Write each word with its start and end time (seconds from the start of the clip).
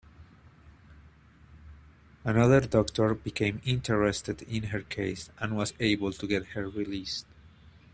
Another 2.23 2.59
doctor 2.61 3.13
became 3.13 3.61
interested 3.65 4.41
in 4.41 4.63
her 4.63 4.81
case 4.81 5.29
and 5.37 5.55
was 5.55 5.75
able 5.79 6.11
to 6.11 6.25
get 6.25 6.43
her 6.55 6.67
released. 6.67 7.27